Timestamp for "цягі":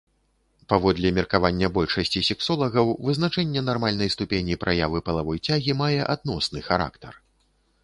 5.47-5.79